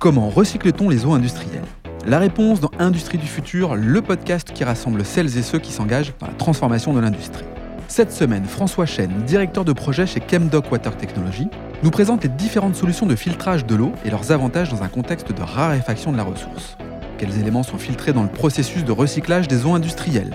[0.00, 1.60] Comment recycle-t-on les eaux industrielles?
[2.06, 6.14] La réponse dans Industrie du futur, le podcast qui rassemble celles et ceux qui s'engagent
[6.18, 7.44] dans la transformation de l'industrie.
[7.86, 11.48] Cette semaine, François Chen, directeur de projet chez Chemdoc Water Technology,
[11.82, 15.34] nous présente les différentes solutions de filtrage de l'eau et leurs avantages dans un contexte
[15.34, 16.78] de raréfaction de la ressource.
[17.18, 20.32] Quels éléments sont filtrés dans le processus de recyclage des eaux industrielles?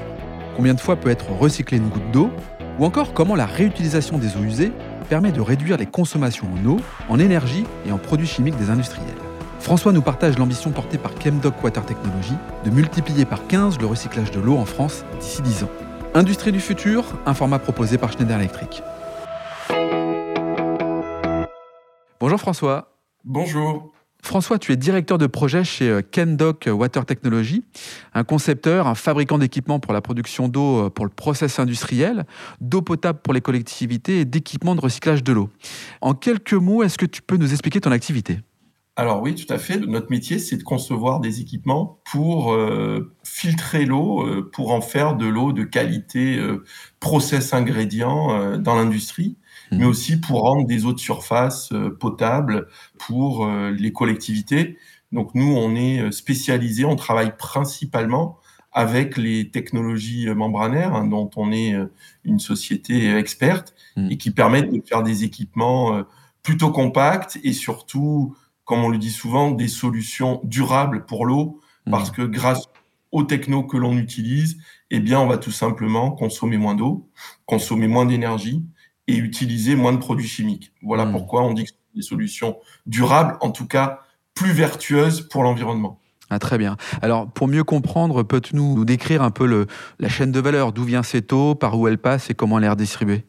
[0.56, 2.30] Combien de fois peut être recyclée une goutte d'eau?
[2.78, 4.72] Ou encore comment la réutilisation des eaux usées
[5.10, 6.78] permet de réduire les consommations en eau,
[7.10, 9.25] en énergie et en produits chimiques des industriels?
[9.60, 12.34] François nous partage l'ambition portée par Chemdoc Water Technology
[12.64, 15.70] de multiplier par 15 le recyclage de l'eau en France d'ici 10 ans.
[16.14, 18.84] Industrie du futur, un format proposé par Schneider Electric.
[22.20, 22.98] Bonjour François.
[23.24, 23.92] Bonjour.
[24.26, 27.64] François, tu es directeur de projet chez euh, Kendoc Water Technology,
[28.16, 32.26] un concepteur, un fabricant d'équipements pour la production d'eau euh, pour le process industriel,
[32.60, 35.50] d'eau potable pour les collectivités et d'équipements de recyclage de l'eau.
[36.02, 38.40] En quelques mots, est-ce que tu peux nous expliquer ton activité?
[38.98, 39.78] Alors oui, tout à fait.
[39.78, 45.18] Notre métier, c'est de concevoir des équipements pour euh, filtrer l'eau, euh, pour en faire
[45.18, 46.64] de l'eau de qualité euh,
[47.02, 49.36] process ingrédient dans l'industrie,
[49.72, 49.78] mmh.
[49.78, 54.78] mais aussi pour rendre des eaux de surface potables pour les collectivités.
[55.12, 58.40] Donc nous, on est spécialisé, on travaille principalement
[58.72, 61.76] avec les technologies membranaires, hein, dont on est
[62.24, 64.12] une société experte, mmh.
[64.12, 66.02] et qui permettent de faire des équipements
[66.44, 71.92] plutôt compacts et surtout comme on le dit souvent, des solutions durables pour l'eau, mmh.
[71.92, 72.66] parce que grâce
[73.12, 74.58] aux technos que l'on utilise,
[74.92, 77.10] eh bien, on va tout simplement consommer moins d'eau,
[77.46, 78.66] consommer moins d'énergie
[79.08, 80.74] et utiliser moins de produits chimiques.
[80.82, 81.12] Voilà mmh.
[81.12, 84.02] pourquoi on dit que c'est des solutions durables, en tout cas
[84.34, 86.02] plus vertueuses pour l'environnement.
[86.30, 86.76] Ah, très bien.
[87.04, 89.68] Alors, pour mieux comprendre, peux-tu nous décrire un peu le,
[90.00, 90.74] la chaîne de valeur?
[90.74, 91.54] D'où vient cette eau?
[91.54, 93.26] Par où elle passe et comment elle est redistribuée?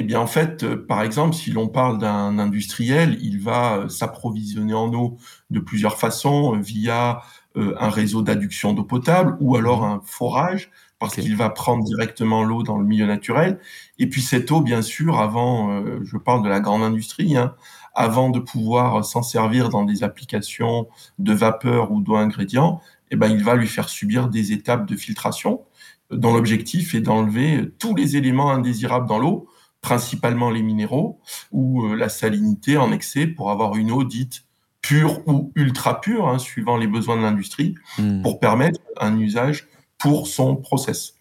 [0.00, 3.88] Eh bien, en fait, euh, par exemple, si l'on parle d'un industriel, il va euh,
[3.88, 5.16] s'approvisionner en eau
[5.50, 7.20] de plusieurs façons, euh, via
[7.56, 12.62] un réseau d'adduction d'eau potable ou alors un forage, parce qu'il va prendre directement l'eau
[12.62, 13.58] dans le milieu naturel.
[13.98, 17.56] Et puis cette eau, bien sûr, avant, je parle de la grande industrie, hein,
[17.94, 20.86] avant de pouvoir s'en servir dans des applications
[21.18, 22.80] de vapeur ou d'eau ingrédient,
[23.10, 25.64] eh ben, il va lui faire subir des étapes de filtration
[26.12, 29.48] dont l'objectif est d'enlever tous les éléments indésirables dans l'eau
[29.80, 31.20] principalement les minéraux
[31.52, 34.44] ou euh, la salinité en excès pour avoir une eau dite
[34.82, 38.22] pure ou ultra pure, hein, suivant les besoins de l'industrie, hmm.
[38.22, 39.68] pour permettre un usage
[39.98, 41.14] pour son process.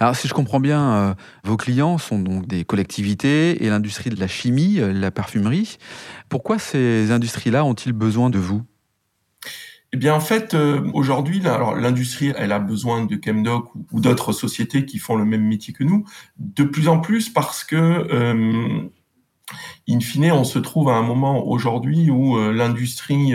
[0.00, 1.14] Alors, si je comprends bien, euh,
[1.44, 5.76] vos clients sont donc des collectivités et l'industrie de la chimie, euh, la parfumerie.
[6.28, 8.62] Pourquoi ces industries-là ont-ils besoin de vous?
[9.92, 14.84] Eh bien, en fait, euh, aujourd'hui, l'industrie, elle a besoin de Chemdoc ou, d'autres sociétés
[14.84, 16.04] qui font le même métier que nous,
[16.38, 18.90] de plus en plus parce que, euh,
[19.88, 23.32] in fine, on se trouve à un moment aujourd'hui où euh, l'industrie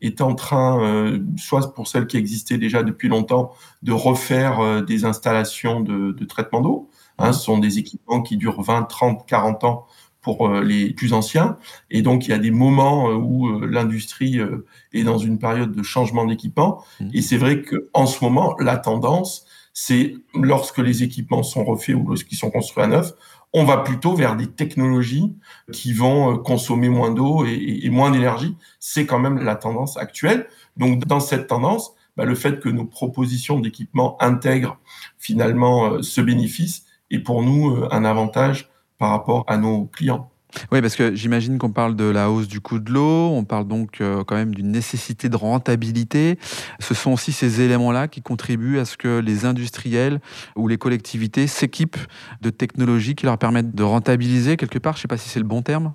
[0.00, 5.80] est en train, soit pour celles qui existaient déjà depuis longtemps, de refaire des installations
[5.80, 6.90] de, de traitement d'eau.
[7.18, 9.86] Hein, ce sont des équipements qui durent 20, 30, 40 ans
[10.20, 11.58] pour euh, les plus anciens.
[11.90, 14.40] Et donc, il y a des moments euh, où euh, l'industrie
[14.92, 16.84] est dans une période de changement d'équipement.
[17.00, 17.10] Mmh.
[17.14, 22.08] Et c'est vrai qu'en ce moment, la tendance, c'est lorsque les équipements sont refaits ou
[22.08, 23.12] lorsqu'ils sont construits à neuf,
[23.54, 25.32] on va plutôt vers des technologies
[25.72, 28.54] qui vont consommer moins d'eau et, moins d'énergie.
[28.78, 30.48] C'est quand même la tendance actuelle.
[30.76, 34.78] Donc, dans cette tendance, bah, le fait que nos propositions d'équipement intègrent
[35.16, 38.68] finalement ce bénéfice est pour nous un avantage
[38.98, 40.30] par rapport à nos clients.
[40.72, 43.68] Oui, parce que j'imagine qu'on parle de la hausse du coût de l'eau, on parle
[43.68, 46.38] donc euh, quand même d'une nécessité de rentabilité.
[46.80, 50.20] Ce sont aussi ces éléments-là qui contribuent à ce que les industriels
[50.56, 51.98] ou les collectivités s'équipent
[52.40, 54.94] de technologies qui leur permettent de rentabiliser quelque part.
[54.94, 55.92] Je ne sais pas si c'est le bon terme.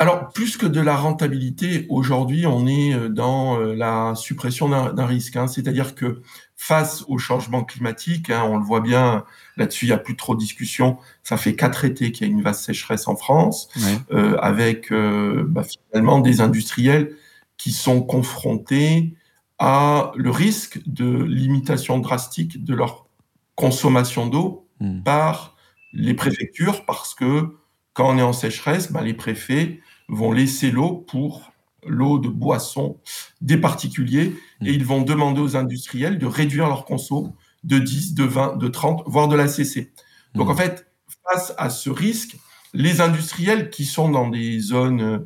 [0.00, 5.06] Alors, plus que de la rentabilité, aujourd'hui, on est euh, dans euh, la suppression d'un
[5.06, 5.34] risque.
[5.36, 5.48] Hein.
[5.48, 6.22] C'est-à-dire que
[6.58, 9.24] face au changement climatique, hein, on le voit bien,
[9.56, 10.98] là-dessus, il n'y a plus trop de discussion.
[11.22, 13.68] Ça fait quatre étés qu'il y a une vaste sécheresse en France,
[14.10, 17.14] euh, avec euh, bah, finalement des industriels
[17.56, 19.14] qui sont confrontés
[19.60, 23.06] à le risque de limitation drastique de leur
[23.54, 25.02] consommation d'eau hmm.
[25.04, 25.56] par
[25.92, 27.56] les préfectures, parce que
[27.94, 31.52] quand on est en sécheresse, bah, les préfets vont laisser l'eau pour
[31.86, 32.98] l'eau de boisson
[33.40, 34.66] des particuliers mmh.
[34.66, 37.34] et ils vont demander aux industriels de réduire leur conso
[37.64, 39.92] de 10, de 20, de 30, voire de la cesser.
[40.34, 40.50] Donc mmh.
[40.50, 40.92] en fait,
[41.30, 42.36] face à ce risque,
[42.74, 45.18] les industriels qui sont dans des zones euh,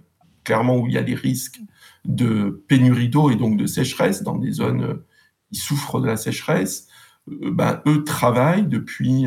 [0.44, 1.61] clairement où il y a des risques
[2.05, 5.06] de pénurie d'eau et donc de sécheresse, dans des zones euh,
[5.52, 6.88] qui souffrent de la sécheresse,
[7.31, 9.26] euh, ben, eux travaillent depuis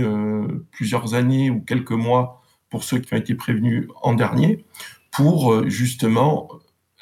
[0.72, 4.66] plusieurs années ou quelques mois pour ceux qui ont été prévenus en dernier,
[5.16, 6.50] pour justement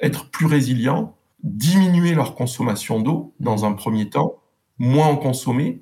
[0.02, 4.36] être plus résilients diminuer leur consommation d'eau dans un premier temps,
[4.78, 5.82] moins en consommer,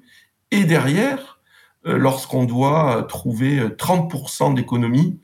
[0.49, 1.39] et derrière,
[1.85, 5.19] euh, lorsqu'on doit trouver 30% d'économie,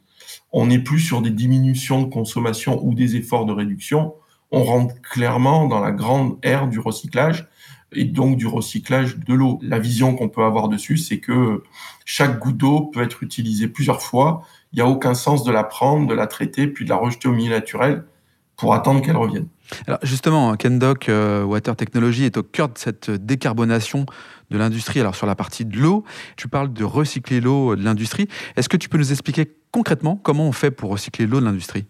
[0.51, 4.13] on n'est plus sur des diminutions de consommation ou des efforts de réduction,
[4.51, 7.49] on rentre clairement dans la grande ère du recyclage
[7.93, 9.59] et donc du recyclage de l'eau.
[9.61, 11.63] La vision qu'on peut avoir dessus, c'est que
[12.05, 14.43] chaque goutte d'eau peut être utilisée plusieurs fois.
[14.73, 17.27] Il n'y a aucun sens de la prendre, de la traiter, puis de la rejeter
[17.27, 18.03] au milieu naturel
[18.57, 19.47] pour attendre qu'elle revienne.
[19.85, 24.05] Alors justement, Kendoc euh, Water Technology est au cœur de cette décarbonation
[24.49, 24.99] de l'industrie.
[24.99, 26.03] Alors sur la partie de l'eau,
[26.35, 28.27] tu parles de recycler l'eau de l'industrie.
[28.55, 31.85] Est-ce que tu peux nous expliquer concrètement comment on fait pour recycler l'eau de l'industrie?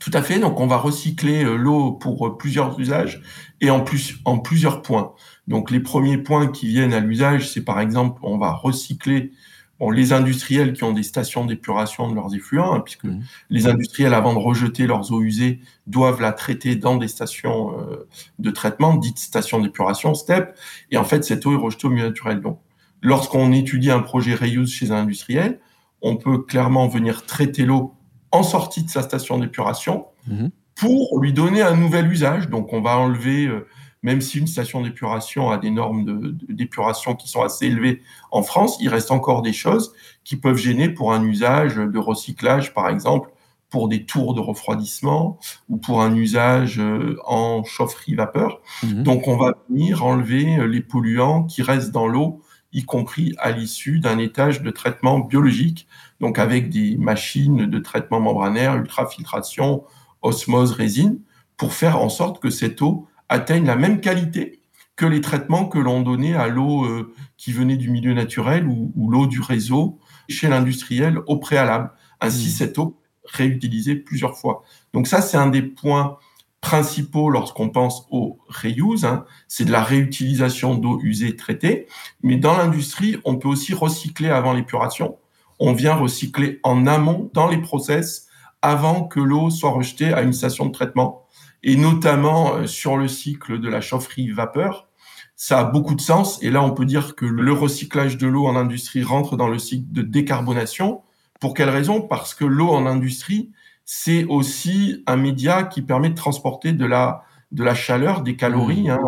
[0.00, 0.38] Tout à fait.
[0.38, 3.22] Donc, on va recycler euh, l'eau pour euh, plusieurs usages
[3.60, 5.12] et en plus en plusieurs points.
[5.46, 9.30] Donc, les premiers points qui viennent à l'usage, c'est par exemple, on va recycler
[9.78, 13.20] bon, les industriels qui ont des stations d'épuration de leurs effluents, hein, puisque mmh.
[13.50, 18.08] les industriels, avant de rejeter leurs eaux usées, doivent la traiter dans des stations euh,
[18.38, 20.58] de traitement, dites stations d'épuration, STEP.
[20.90, 22.40] Et en fait, cette eau est rejetée au milieu naturel.
[22.40, 22.58] Donc,
[23.00, 25.60] lorsqu'on étudie un projet reuse chez un industriel,
[26.02, 27.94] on peut clairement venir traiter l'eau
[28.34, 30.50] en sortie de sa station d'épuration mhm.
[30.74, 32.48] pour lui donner un nouvel usage.
[32.48, 33.66] Donc, on va enlever, euh,
[34.02, 38.02] même si une station d'épuration a des normes d'épuration qui sont assez élevées
[38.32, 39.94] en France, il reste encore des choses
[40.24, 43.30] qui peuvent gêner pour un usage de recyclage, par exemple,
[43.70, 45.38] pour des tours de refroidissement
[45.68, 48.60] ou pour un usage euh, en chaufferie vapeur.
[48.82, 49.04] Mhm.
[49.04, 52.42] Donc, on va venir enlever euh, les polluants qui restent dans l'eau
[52.74, 55.86] y compris à l'issue d'un étage de traitement biologique,
[56.20, 59.84] donc avec des machines de traitement membranaire, ultrafiltration,
[60.22, 61.20] osmose, résine,
[61.56, 64.60] pour faire en sorte que cette eau atteigne la même qualité
[64.96, 68.92] que les traitements que l'on donnait à l'eau euh, qui venait du milieu naturel ou,
[69.10, 69.98] l'eau du réseau
[70.28, 71.90] chez l'industriel au préalable.
[72.20, 72.50] Ainsi, mmh.
[72.50, 74.62] cette eau réutilisée plusieurs fois.
[74.92, 76.18] Donc ça, c'est un des points
[76.64, 81.86] principaux lorsqu'on pense au reuse, hein, c'est de la réutilisation d'eau usée traitée.
[82.22, 85.18] Mais dans l'industrie, on peut aussi recycler avant l'épuration.
[85.60, 88.28] On vient recycler en amont dans les process
[88.62, 91.26] avant que l'eau soit rejetée à une station de traitement.
[91.62, 94.88] Et notamment euh, sur le cycle de la chaufferie vapeur,
[95.36, 96.42] ça a beaucoup de sens.
[96.42, 99.58] Et là, on peut dire que le recyclage de l'eau en industrie rentre dans le
[99.58, 101.02] cycle de décarbonation.
[101.40, 102.00] Pour quelle raison?
[102.00, 103.50] Parce que l'eau en industrie,
[103.84, 108.88] c'est aussi un média qui permet de transporter de la, de la chaleur, des calories.
[108.88, 108.90] Mmh.
[108.90, 109.00] Hein.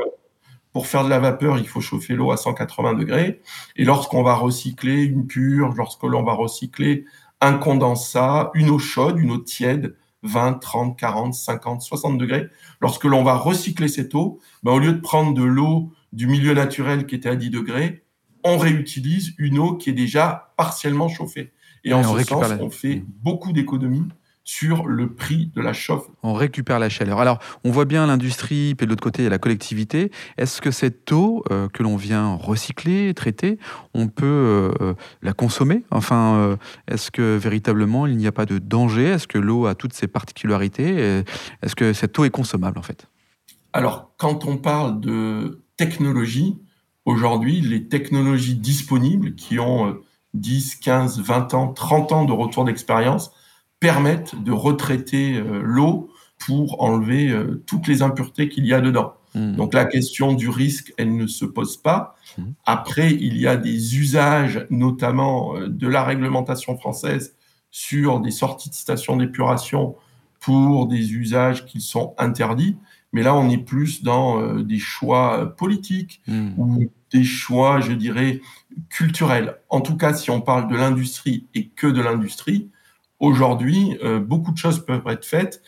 [0.72, 3.40] Pour faire de la vapeur, il faut chauffer l'eau à 180 degrés.
[3.76, 7.06] Et lorsqu'on va recycler une purge, lorsque l'on va recycler
[7.40, 12.48] un condensat, une eau chaude, une eau tiède, 20, 30, 40, 50, 60 degrés,
[12.80, 16.52] lorsque l'on va recycler cette eau, ben au lieu de prendre de l'eau du milieu
[16.52, 18.04] naturel qui était à 10 degrés,
[18.44, 21.52] on réutilise une eau qui est déjà partiellement chauffée.
[21.84, 23.04] Et en ce sens, on fait mmh.
[23.22, 24.08] beaucoup d'économies
[24.46, 26.06] sur le prix de la chauffe.
[26.22, 27.18] On récupère la chaleur.
[27.18, 30.12] Alors, on voit bien l'industrie, puis de l'autre côté, il y a la collectivité.
[30.38, 33.58] Est-ce que cette eau euh, que l'on vient recycler, traiter,
[33.92, 35.82] on peut euh, la consommer?
[35.90, 36.56] Enfin, euh,
[36.86, 39.06] est-ce que véritablement, il n'y a pas de danger?
[39.06, 41.24] Est-ce que l'eau a toutes ses particularités?
[41.62, 43.08] Est-ce que cette eau est consommable, en fait?
[43.72, 46.56] Alors, quand on parle de technologie,
[47.04, 49.98] aujourd'hui, les technologies disponibles qui ont
[50.34, 53.32] 10, 15, 20 ans, 30 ans de retour d'expérience,
[53.80, 59.14] permettent de retraiter euh, l'eau pour enlever euh, toutes les impuretés qu'il y a dedans.
[59.34, 59.54] Hmm.
[59.56, 62.16] Donc la question du risque, elle ne se pose pas.
[62.38, 62.52] Hmm.
[62.64, 67.34] Après, il y a des usages, notamment euh, de la réglementation française,
[67.70, 69.96] sur des sorties de stations d'épuration
[70.40, 72.76] pour des usages qui sont interdits.
[73.12, 76.50] Mais là, on est plus dans des choix politiques hmm.
[76.56, 78.40] ou des choix, je dirais,
[78.88, 79.56] culturels.
[79.68, 82.70] En tout cas, si on parle de l'industrie et que de l'industrie,
[83.18, 85.62] Aujourd'hui, euh, beaucoup de choses peuvent être faites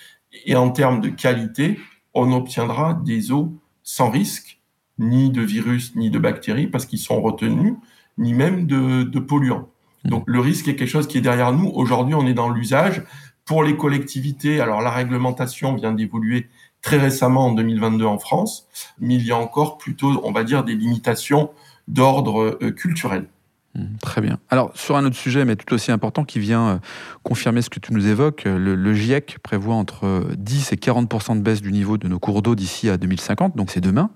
[0.45, 1.78] et en termes de qualité,
[2.14, 4.61] on obtiendra des eaux sans risque,
[4.99, 7.75] ni de virus, ni de bactéries, parce qu'ils sont retenus,
[8.19, 9.69] ni même de, polluants.
[10.05, 10.11] Mmh.
[10.11, 11.71] Donc le risque est quelque chose qui est derrière nous.
[11.75, 13.02] Aujourd'hui, on est dans l'usage.
[13.45, 16.49] Pour les collectivités, alors la réglementation vient d'évoluer
[16.83, 20.64] très récemment en 2022 en France, mais il y a encore plutôt, on va dire,
[20.64, 21.50] des limitations
[21.87, 23.26] d'ordre euh, culturel.
[23.75, 24.39] Mmh, très bien.
[24.51, 26.79] Alors, sur un autre sujet, mais tout aussi important, qui vient euh,
[27.23, 31.37] confirmer ce que tu nous évoques, euh, le, GIEC prévoit entre 10 euh, et 40
[31.37, 34.11] de baisse du niveau de nos cours d'eau d'ici à 2050, donc c'est demain.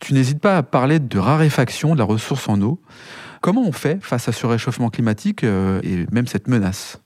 [0.00, 2.80] Tu n'hésites pas à parler de raréfaction de la ressource en eau.
[3.40, 7.00] Comment on fait face à ce réchauffement climatique et même cette menace?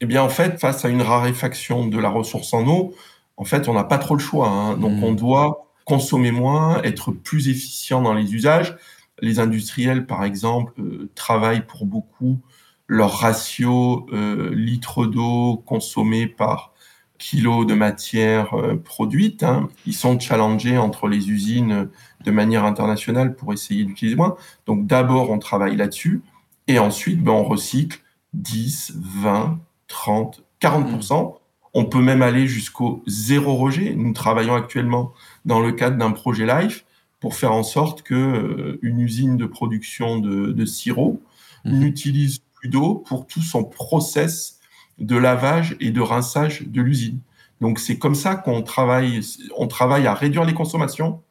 [0.00, 2.94] Eh bien, en fait, face à une raréfaction de la ressource en eau,
[3.36, 4.48] en fait, on n'a pas trop le choix.
[4.48, 4.76] Hein.
[4.78, 5.04] Donc, mmh.
[5.04, 8.76] on doit consommer moins, être plus efficient dans les usages.
[9.20, 12.40] Les industriels, par exemple, euh, travaillent pour beaucoup
[12.86, 16.72] leur ratio euh, litres d'eau consommés par
[17.18, 19.42] kilos de matière euh, produite.
[19.42, 19.68] Hein.
[19.86, 21.88] Ils sont challengés entre les usines
[22.24, 24.36] de manière internationale pour essayer d'utiliser moins.
[24.66, 26.22] Donc d'abord, on travaille là-dessus.
[26.66, 28.00] Et ensuite, ben, on recycle
[28.32, 31.36] 10, 20, 30, 40%.
[31.74, 33.94] On peut même aller jusqu'au zéro rejet.
[33.96, 35.12] Nous travaillons actuellement
[35.44, 36.84] dans le cadre d'un projet LIFE
[37.20, 41.22] pour faire en sorte que euh, une usine de production de, de sirop
[41.64, 41.78] mmh.
[41.78, 44.58] n'utilise plus d'eau pour tout son process
[44.98, 47.20] de lavage et de rinçage de l'usine.
[47.60, 49.20] Donc c'est comme ça qu'on travaille,
[49.56, 51.22] on travaille à réduire les consommations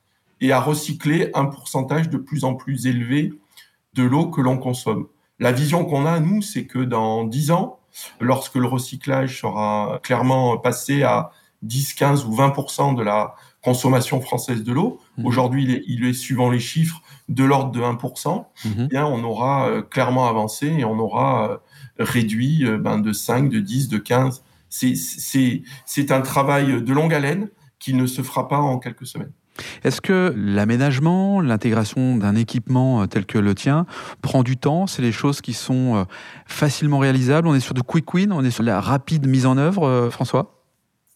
[0.41, 3.33] et à recycler un pourcentage de plus en plus élevé
[3.93, 5.07] de l'eau que l'on consomme.
[5.39, 7.79] La vision qu'on a, nous, c'est que dans 10 ans,
[8.19, 11.31] lorsque le recyclage sera clairement passé à
[11.63, 15.25] 10, 15 ou 20% de la consommation française de l'eau, mmh.
[15.25, 17.97] aujourd'hui il est, suivant les chiffres de l'ordre de 1 mmh.
[18.65, 21.57] eh bien on aura euh, clairement avancé et on aura euh,
[21.99, 24.43] réduit euh, ben, de 5, de 10, de 15.
[24.69, 27.49] C'est un travail de longue haleine
[27.79, 29.31] qui ne se fera pas en quelques semaines.
[29.83, 33.85] Est-ce que l'aménagement, l'intégration d'un équipement tel que le tien
[34.21, 34.87] prend du temps?
[34.87, 36.05] C'est les choses qui sont
[36.45, 37.47] facilement réalisables?
[37.47, 38.31] On est sur du quick win?
[38.31, 40.58] On est sur la rapide mise en œuvre, François?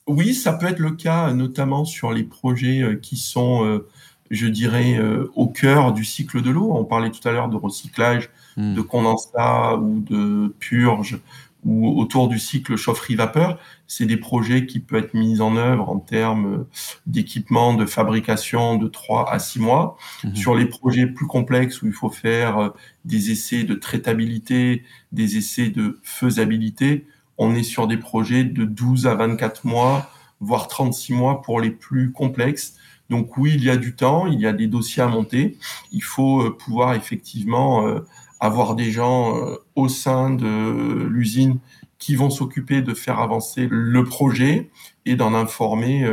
[0.07, 3.81] Oui, ça peut être le cas, notamment sur les projets qui sont,
[4.29, 4.99] je dirais,
[5.33, 6.73] au cœur du cycle de l'eau.
[6.73, 8.75] On parlait tout à l'heure de recyclage, Hmm.
[8.75, 11.19] de condensat ou de purge
[11.65, 13.57] ou autour du cycle chaufferie-vapeur,
[13.87, 16.65] c'est des projets qui peuvent être mis en œuvre en termes
[17.07, 19.97] d'équipement, de fabrication de 3 à 6 mois.
[20.23, 20.35] Hmm.
[20.35, 22.69] Sur les projets plus complexes où il faut faire euh,
[23.05, 24.83] des essais de traitabilité,
[25.13, 27.07] des essais de faisabilité,
[27.37, 30.09] on est sur des projets de 12 à 24 mois,
[30.39, 32.75] voire 36 mois pour les plus complexes.
[33.09, 35.57] Donc oui, il y a du temps, il y a des dossiers à monter.
[35.91, 37.99] Il faut euh, pouvoir effectivement euh,
[38.39, 41.59] avoir des gens euh, au sein de l'usine
[41.99, 44.69] qui vont s'occuper de faire avancer le projet
[45.05, 46.05] et d'en informer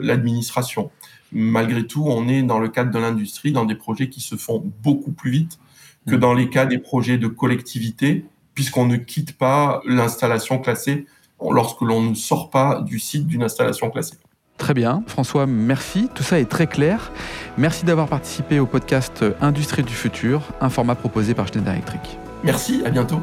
[0.00, 0.92] l'administration.
[1.32, 4.62] Malgré tout, on est dans le cadre de l'industrie, dans des projets qui se font
[4.84, 5.58] beaucoup plus vite
[6.06, 6.20] que mmh.
[6.20, 11.06] dans les cas des projets de collectivité, puisqu'on ne quitte pas l'installation classée
[11.40, 14.16] lorsque l'on ne sort pas du site d'une installation classée.
[14.56, 15.02] Très bien.
[15.06, 16.08] François, merci.
[16.14, 17.10] Tout ça est très clair.
[17.58, 22.18] Merci d'avoir participé au podcast Industrie du futur, un format proposé par Schneider Electric.
[22.44, 23.20] Merci, à bientôt.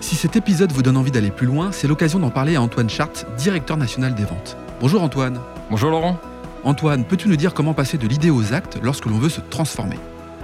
[0.00, 2.88] Si cet épisode vous donne envie d'aller plus loin, c'est l'occasion d'en parler à Antoine
[2.88, 4.56] Chart, directeur national des ventes.
[4.80, 5.38] Bonjour Antoine.
[5.70, 6.18] Bonjour Laurent.
[6.64, 9.96] Antoine, peux-tu nous dire comment passer de l'idée aux actes lorsque l'on veut se transformer?